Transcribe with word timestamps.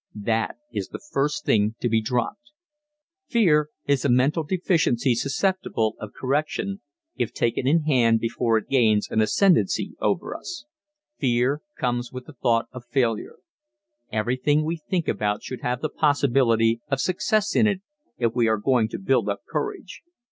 That 0.15 0.55
is 0.73 0.87
the 0.87 0.97
first 1.11 1.45
thing 1.45 1.75
to 1.79 1.87
be 1.87 2.01
dropped. 2.01 2.49
Fear 3.27 3.69
is 3.85 4.03
a 4.03 4.09
mental 4.09 4.41
deficiency 4.41 5.13
susceptible 5.13 5.95
of 5.99 6.11
correction, 6.19 6.81
if 7.17 7.31
taken 7.31 7.67
in 7.67 7.83
hand 7.83 8.19
before 8.19 8.57
it 8.57 8.67
gains 8.67 9.07
an 9.11 9.21
ascendency 9.21 9.95
over 10.01 10.35
us. 10.35 10.65
Fear 11.19 11.61
comes 11.77 12.11
with 12.11 12.25
the 12.25 12.33
thought 12.33 12.65
of 12.71 12.83
failure. 12.89 13.35
Everything 14.11 14.65
we 14.65 14.77
think 14.77 15.07
about 15.07 15.43
should 15.43 15.61
have 15.61 15.81
the 15.81 15.87
possibility 15.89 16.81
of 16.89 16.99
success 16.99 17.55
in 17.55 17.67
it 17.67 17.83
if 18.17 18.33
we 18.33 18.47
are 18.47 18.57
going 18.57 18.87
to 18.89 18.97
build 18.97 19.29
up 19.29 19.41
courage. 19.47 20.01